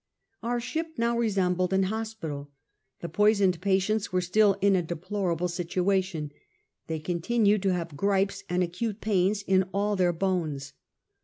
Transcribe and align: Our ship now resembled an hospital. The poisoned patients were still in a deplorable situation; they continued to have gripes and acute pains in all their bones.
Our 0.41 0.59
ship 0.59 0.95
now 0.97 1.15
resembled 1.15 1.73
an 1.73 1.83
hospital. 1.83 2.49
The 3.01 3.07
poisoned 3.09 3.61
patients 3.61 4.11
were 4.11 4.19
still 4.19 4.57
in 4.59 4.75
a 4.75 4.81
deplorable 4.81 5.47
situation; 5.47 6.31
they 6.87 6.97
continued 6.97 7.61
to 7.61 7.73
have 7.73 7.95
gripes 7.95 8.43
and 8.49 8.63
acute 8.63 8.99
pains 8.99 9.43
in 9.43 9.65
all 9.71 9.95
their 9.95 10.11
bones. 10.11 10.73